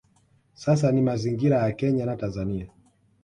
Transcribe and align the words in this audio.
Sasa 0.53 0.91
ni 0.91 1.01
mazingira 1.01 1.57
ya 1.63 1.71
Kenya 1.71 2.05
na 2.05 2.15
Tanzania 2.15 2.67